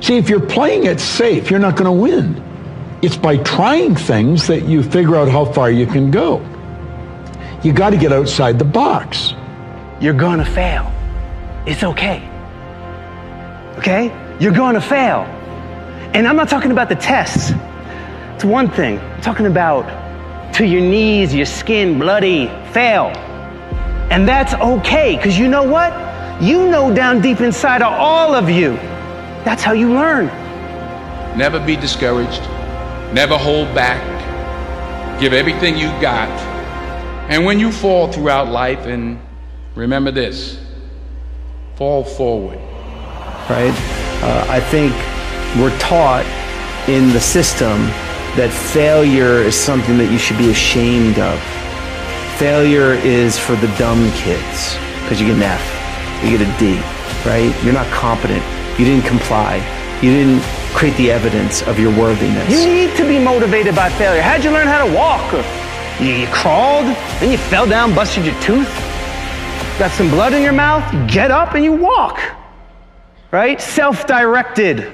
[0.00, 2.42] See, if you're playing it safe, you're not going to win.
[3.02, 6.40] It's by trying things that you figure out how far you can go.
[7.62, 9.34] You got to get outside the box.
[10.00, 10.92] You're going to fail.
[11.66, 12.18] It's okay.
[13.78, 14.12] Okay?
[14.38, 15.20] You're going to fail.
[16.14, 17.52] And I'm not talking about the tests.
[18.34, 18.98] It's one thing.
[18.98, 19.84] I'm talking about
[20.54, 23.06] to your knees, your skin bloody, fail.
[24.10, 25.92] And that's okay, because you know what?
[26.40, 28.72] You know down deep inside of all of you.
[29.44, 30.26] That's how you learn.
[31.36, 32.42] Never be discouraged.
[33.12, 34.02] Never hold back.
[35.20, 36.28] Give everything you got.
[37.30, 39.18] And when you fall throughout life, and
[39.74, 40.58] remember this
[41.76, 42.58] fall forward.
[43.50, 43.74] right?
[44.22, 44.92] Uh, I think
[45.60, 46.24] we're taught
[46.88, 47.78] in the system
[48.36, 51.38] that failure is something that you should be ashamed of.
[52.38, 55.62] Failure is for the dumb kids because you get an F,
[56.22, 56.80] you get a D,
[57.28, 57.52] right?
[57.64, 58.42] You're not competent.
[58.78, 59.56] You didn't comply.
[60.02, 60.42] You didn't
[60.74, 62.50] create the evidence of your worthiness.
[62.50, 64.20] You need to be motivated by failure.
[64.20, 65.32] How'd you learn how to walk?
[66.00, 66.84] You, you crawled,
[67.20, 68.68] then you fell down, busted your tooth,
[69.78, 72.20] got some blood in your mouth, you get up and you walk.
[73.30, 73.60] Right?
[73.60, 74.92] Self directed.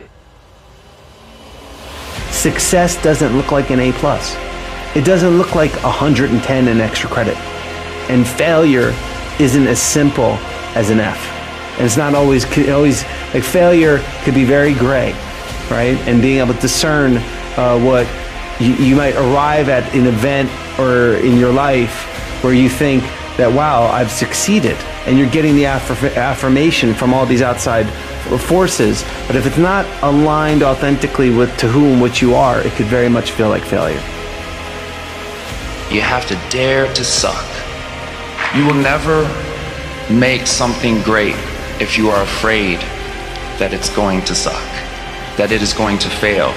[2.30, 4.36] Success doesn't look like an A plus.
[4.94, 7.36] It doesn't look like 110 in extra credit.
[8.08, 8.94] And failure
[9.40, 10.38] isn't as simple
[10.74, 11.18] as an F.
[11.76, 15.12] And it's not always always like failure could be very gray,
[15.70, 15.96] right?
[16.06, 17.16] And being able to discern
[17.56, 18.06] uh, what
[18.60, 22.04] you, you might arrive at an event or in your life
[22.42, 23.02] where you think
[23.36, 27.86] that wow, I've succeeded, and you're getting the affirm- affirmation from all these outside
[28.40, 29.04] forces.
[29.26, 33.08] But if it's not aligned authentically with to whom what you are, it could very
[33.08, 34.00] much feel like failure.
[35.90, 37.44] You have to dare to suck.
[38.54, 39.24] You will never
[40.12, 41.36] make something great
[41.80, 42.78] if you are afraid
[43.58, 44.62] that it's going to suck,
[45.36, 46.52] that it is going to fail.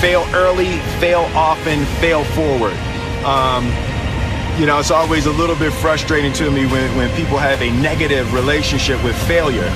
[0.00, 2.74] fail early, fail often, fail forward.
[3.24, 3.66] Um,
[4.58, 7.70] you know, it's always a little bit frustrating to me when, when people have a
[7.80, 9.70] negative relationship with failure.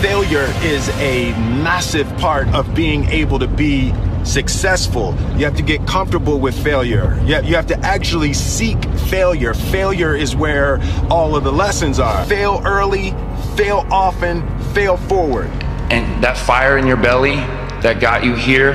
[0.00, 1.32] Failure is a
[1.62, 3.92] massive part of being able to be
[4.24, 5.14] successful.
[5.36, 7.18] You have to get comfortable with failure.
[7.24, 9.54] You have, you have to actually seek failure.
[9.54, 12.24] Failure is where all of the lessons are.
[12.26, 13.10] Fail early,
[13.56, 14.42] fail often,
[14.72, 15.48] fail forward.
[15.90, 17.36] And that fire in your belly
[17.82, 18.74] that got you here,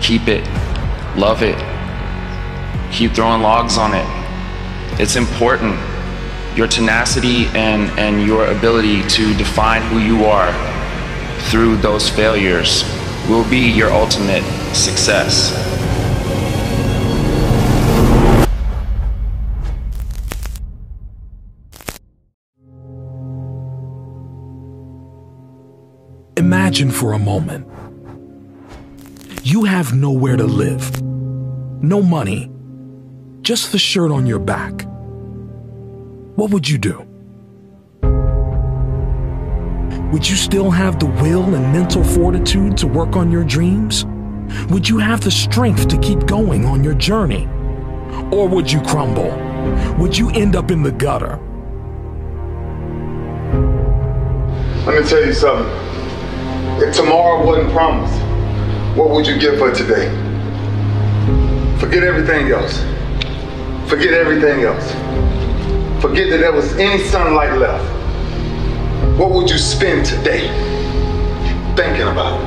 [0.00, 0.46] keep it,
[1.16, 1.58] love it,
[2.92, 4.06] keep throwing logs on it.
[5.00, 5.78] It's important.
[6.56, 10.52] Your tenacity and, and your ability to define who you are
[11.50, 12.82] through those failures
[13.28, 14.42] will be your ultimate
[14.74, 15.52] success.
[26.36, 27.66] Imagine for a moment.
[29.42, 32.50] You have nowhere to live, no money,
[33.42, 34.86] just the shirt on your back.
[36.36, 37.07] What would you do?
[40.12, 44.06] Would you still have the will and mental fortitude to work on your dreams?
[44.70, 47.46] Would you have the strength to keep going on your journey?
[48.32, 49.30] Or would you crumble?
[49.98, 51.38] Would you end up in the gutter?
[54.86, 55.70] Let me tell you something.
[56.82, 58.18] If tomorrow wasn't promised,
[58.96, 60.08] what would you give for today?
[61.78, 62.78] Forget everything else.
[63.90, 64.90] Forget everything else.
[66.00, 67.97] Forget that there was any sunlight left.
[69.18, 70.46] What would you spend today
[71.74, 72.38] thinking about?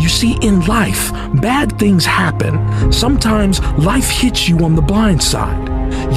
[0.00, 2.92] You see, in life, bad things happen.
[2.92, 5.68] Sometimes life hits you on the blind side.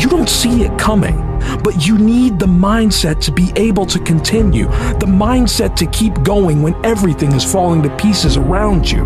[0.02, 1.18] You don't see it coming,
[1.64, 4.66] but you need the mindset to be able to continue,
[4.98, 9.04] the mindset to keep going when everything is falling to pieces around you.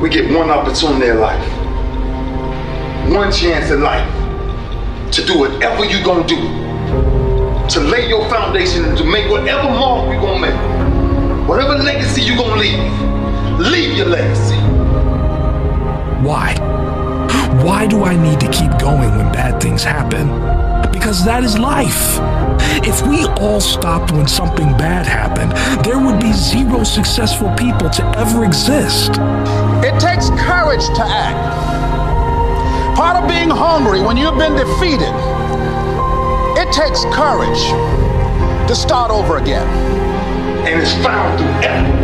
[0.00, 1.46] We get one opportunity in life,
[3.12, 4.17] one chance in life
[5.12, 6.36] to do whatever you're gonna do,
[7.68, 12.36] to lay your foundation and to make whatever mark you're gonna make, whatever legacy you're
[12.36, 14.56] gonna leave, leave your legacy.
[16.22, 16.54] Why?
[17.64, 20.28] Why do I need to keep going when bad things happen?
[20.92, 22.18] Because that is life.
[22.86, 25.52] If we all stopped when something bad happened,
[25.84, 29.12] there would be zero successful people to ever exist.
[29.82, 31.57] It takes courage to act.
[32.98, 35.14] Part of being hungry when you've been defeated,
[36.58, 37.62] it takes courage
[38.66, 39.62] to start over again.
[40.66, 41.94] And it's found through effort.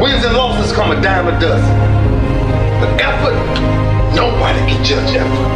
[0.00, 1.68] Wins and losses come a dime a dozen.
[2.80, 3.36] But effort,
[4.16, 5.48] nobody can judge effort.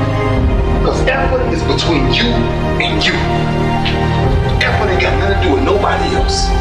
[0.85, 2.29] Because effort is between you
[2.85, 3.17] and you.
[4.61, 6.53] Effort ain't got nothing to do with nobody else.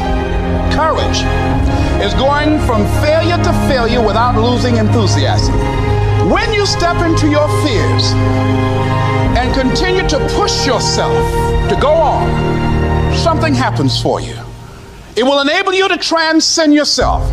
[0.72, 1.20] Courage
[2.00, 5.99] is going from failure to failure without losing enthusiasm.
[6.28, 8.12] When you step into your fears
[9.38, 11.16] and continue to push yourself
[11.70, 14.36] to go on, something happens for you.
[15.16, 17.24] It will enable you to transcend yourself.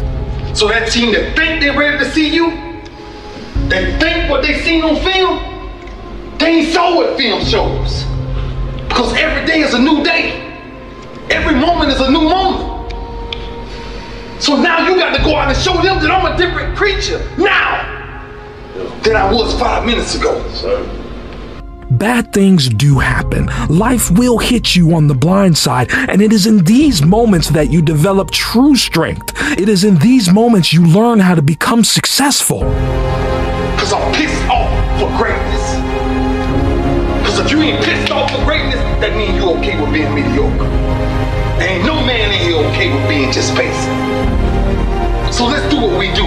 [0.57, 2.51] So that team that think they're ready to see you,
[3.69, 8.05] they think what they seen on film, they ain't saw what film shows.
[8.89, 10.43] Because every day is a new day.
[11.29, 12.93] Every moment is a new moment.
[14.41, 17.19] So now you got to go out and show them that I'm a different creature
[17.37, 17.86] now
[19.07, 20.43] than I was five minutes ago.
[21.93, 23.47] Bad things do happen.
[23.69, 27.71] Life will hit you on the blind side, and it is in these moments that
[27.71, 29.33] you develop true strength.
[29.57, 32.61] It is in these moments you learn how to become successful.
[33.77, 35.65] Because I'm pissed off for greatness.
[37.21, 40.67] Because if you ain't pissed off for greatness, that means you okay with being mediocre.
[41.63, 43.93] Ain't no man in here okay with being just basic.
[45.33, 46.27] So let's do what we do.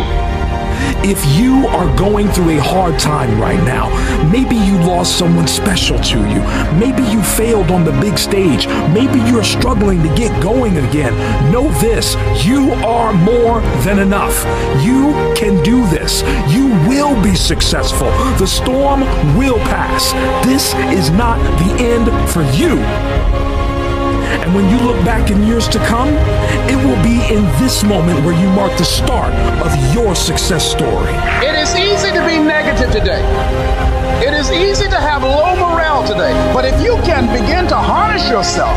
[1.03, 3.89] If you are going through a hard time right now,
[4.29, 6.41] maybe you lost someone special to you,
[6.77, 11.13] maybe you failed on the big stage, maybe you're struggling to get going again,
[11.51, 12.15] know this
[12.45, 14.43] you are more than enough.
[14.83, 16.21] You can do this.
[16.51, 18.09] You will be successful.
[18.37, 19.01] The storm
[19.37, 20.11] will pass.
[20.45, 22.79] This is not the end for you.
[24.49, 26.09] And when you look back in years to come,
[26.65, 29.31] it will be in this moment where you mark the start
[29.61, 31.13] of your success story.
[31.45, 33.21] It is easy to be negative today.
[34.25, 36.33] It is easy to have low morale today.
[36.51, 38.75] But if you can begin to harness yourself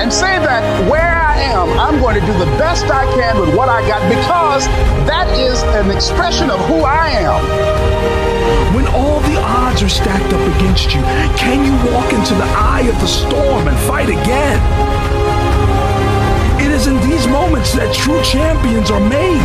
[0.00, 3.54] and say that where I am, I'm going to do the best I can with
[3.54, 4.64] what I got because
[5.04, 8.27] that is an expression of who I am.
[8.74, 11.02] When all the odds are stacked up against you,
[11.36, 14.60] can you walk into the eye of the storm and fight again?
[16.60, 19.42] It is in these moments that true champions are made.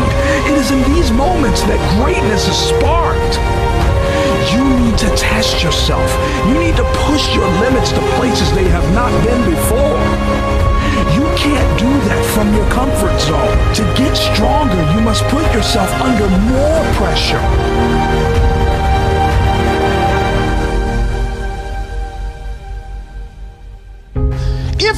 [0.49, 3.35] It is in these moments that greatness is sparked.
[4.51, 6.09] You need to test yourself.
[6.47, 10.03] You need to push your limits to places they have not been before.
[11.15, 13.55] You can't do that from your comfort zone.
[13.77, 17.41] To get stronger, you must put yourself under more pressure.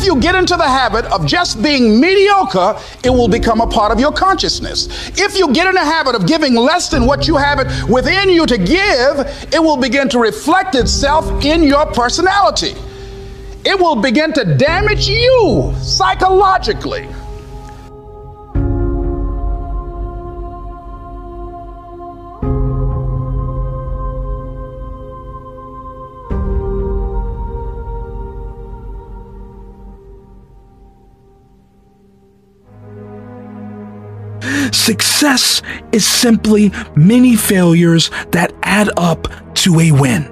[0.06, 4.00] You get into the habit of just being mediocre, it will become a part of
[4.00, 4.88] your consciousness.
[5.18, 8.30] If you get in the habit of giving less than what you have it within
[8.30, 9.20] you to give,
[9.54, 12.76] it will begin to reflect itself in your personality.
[13.66, 17.08] It will begin to damage you psychologically.
[34.86, 40.32] Success is simply many failures that add up to a win.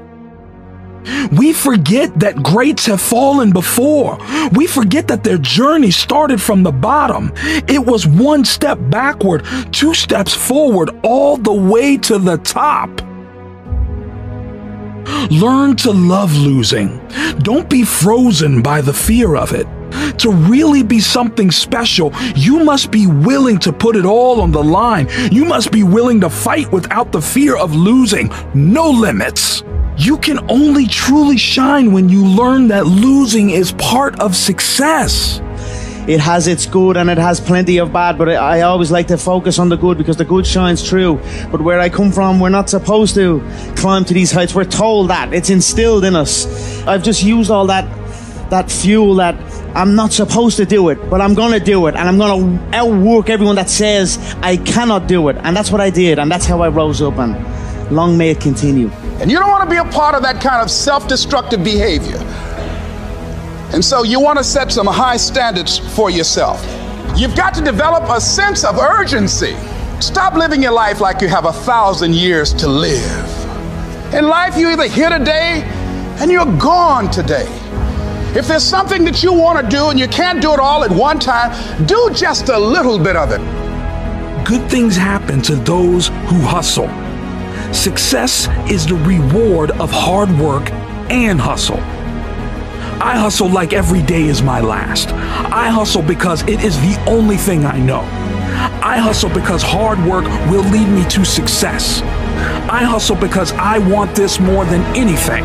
[1.31, 4.19] We forget that greats have fallen before.
[4.51, 7.31] We forget that their journey started from the bottom.
[7.67, 12.91] It was one step backward, two steps forward, all the way to the top.
[15.31, 17.01] Learn to love losing.
[17.39, 19.65] Don't be frozen by the fear of it.
[20.19, 24.63] To really be something special, you must be willing to put it all on the
[24.63, 25.07] line.
[25.31, 28.31] You must be willing to fight without the fear of losing.
[28.53, 29.63] No limits.
[29.97, 35.39] You can only truly shine when you learn that losing is part of success.
[36.07, 39.17] It has its good and it has plenty of bad, but I always like to
[39.17, 41.21] focus on the good because the good shines through.
[41.49, 43.41] But where I come from, we're not supposed to
[43.77, 44.53] climb to these heights.
[44.53, 45.33] We're told that.
[45.33, 46.45] It's instilled in us.
[46.85, 47.85] I've just used all that
[48.49, 49.35] that fuel that
[49.75, 53.29] I'm not supposed to do it, but I'm gonna do it, and I'm gonna outwork
[53.29, 55.37] everyone that says I cannot do it.
[55.37, 58.39] And that's what I did, and that's how I rose up, and long may it
[58.39, 58.89] continue.
[59.19, 62.17] And you don't want to be a part of that kind of self destructive behavior.
[63.73, 66.61] And so you want to set some high standards for yourself.
[67.15, 69.55] You've got to develop a sense of urgency.
[69.99, 74.13] Stop living your life like you have a thousand years to live.
[74.13, 75.63] In life, you're either here today
[76.19, 77.47] and you're gone today.
[78.35, 80.89] If there's something that you want to do and you can't do it all at
[80.89, 81.51] one time,
[81.85, 83.37] do just a little bit of it.
[84.43, 86.89] Good things happen to those who hustle.
[87.71, 90.71] Success is the reward of hard work
[91.11, 91.79] and hustle.
[92.99, 95.09] I hustle like every day is my last.
[95.09, 98.01] I hustle because it is the only thing I know.
[98.81, 102.01] I hustle because hard work will lead me to success.
[102.67, 105.43] I hustle because I want this more than anything.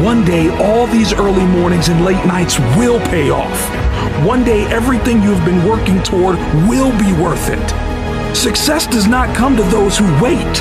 [0.00, 4.26] One day, all these early mornings and late nights will pay off.
[4.26, 6.36] One day, everything you've been working toward
[6.66, 8.34] will be worth it.
[8.34, 10.56] Success does not come to those who wait.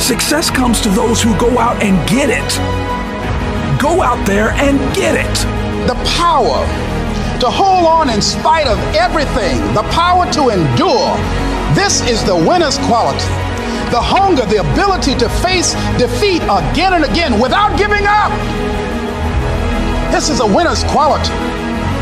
[0.00, 2.50] Success comes to those who go out and get it.
[3.80, 5.86] Go out there and get it.
[5.86, 6.66] The power
[7.40, 11.14] to hold on in spite of everything, the power to endure.
[11.74, 13.53] This is the winner's quality.
[13.94, 18.34] The hunger, the ability to face defeat again and again without giving up.
[20.10, 21.30] This is a winner's quality.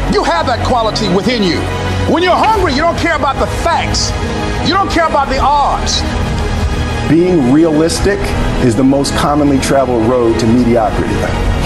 [0.09, 1.61] You have that quality within you.
[2.11, 4.09] When you're hungry, you don't care about the facts.
[4.67, 6.01] You don't care about the odds.
[7.13, 8.19] Being realistic
[8.65, 11.13] is the most commonly traveled road to mediocrity.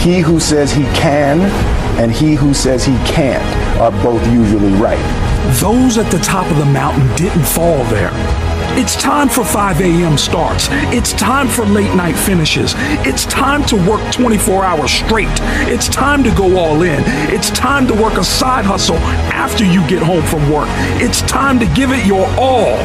[0.02, 1.38] He who says he can
[2.02, 3.46] and he who says he can't
[3.78, 4.98] are both usually right.
[5.60, 8.10] Those at the top of the mountain didn't fall there.
[8.78, 10.18] It's time for 5 a.m.
[10.18, 10.68] starts.
[10.92, 12.74] It's time for late night finishes.
[13.06, 15.28] It's time to work 24 hours straight.
[15.66, 17.02] It's time to go all in.
[17.32, 18.98] It's time to work a side hustle
[19.32, 20.68] after you get home from work.
[21.00, 22.76] It's time to give it your all.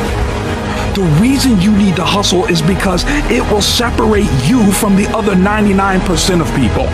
[0.96, 5.36] The reason you need to hustle is because it will separate you from the other
[5.36, 6.88] 99% of people.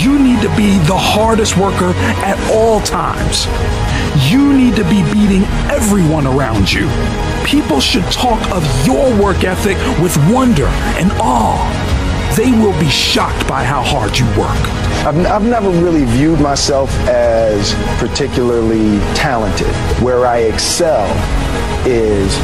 [0.00, 1.92] You need to be the hardest worker
[2.22, 3.46] at all times.
[4.30, 6.88] You need to be beating everyone around you.
[7.46, 10.66] People should talk of your work ethic with wonder
[10.98, 12.34] and awe.
[12.36, 14.58] They will be shocked by how hard you work.
[15.06, 19.68] I've, I've never really viewed myself as particularly talented.
[20.02, 21.06] Where I excel
[21.86, 22.36] is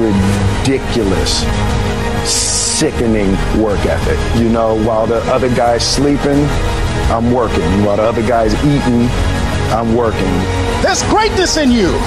[0.00, 1.44] ridiculous,
[2.26, 3.32] sickening
[3.62, 4.18] work ethic.
[4.40, 6.46] You know, while the other guy's sleeping,
[7.12, 7.84] I'm working.
[7.84, 9.06] While the other guy's eating,
[9.70, 10.32] I'm working.
[10.80, 12.00] There's greatness in you.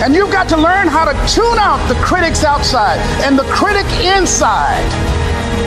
[0.00, 3.86] And you've got to learn how to tune out the critics outside and the critic
[4.04, 4.86] inside.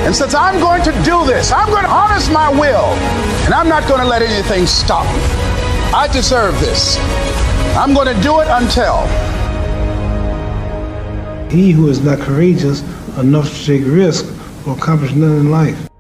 [0.06, 2.86] And since I'm going to do this, I'm going to harness my will,
[3.46, 5.22] and I'm not going to let anything stop me.
[5.94, 6.98] I deserve this.
[7.76, 9.06] I'm going to do it until.
[11.52, 12.82] He who is not courageous
[13.18, 14.26] enough to take risk
[14.66, 15.91] will accomplish nothing in life.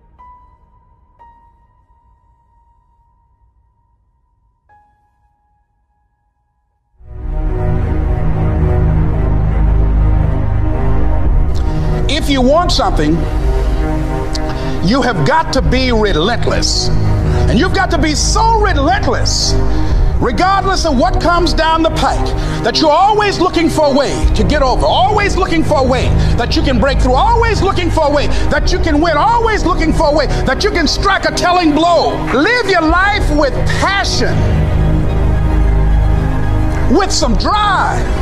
[12.71, 13.15] Something,
[14.87, 16.87] you have got to be relentless.
[16.87, 19.53] And you've got to be so relentless,
[20.19, 22.25] regardless of what comes down the pike,
[22.63, 26.05] that you're always looking for a way to get over, always looking for a way
[26.37, 29.65] that you can break through, always looking for a way that you can win, always
[29.65, 32.15] looking for a way that you can strike a telling blow.
[32.33, 34.33] Live your life with passion,
[36.95, 38.20] with some drive.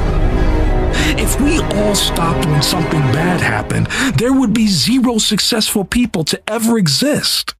[1.18, 3.88] If we all stopped when something bad happened,
[4.18, 7.56] there would be zero successful people to ever exist.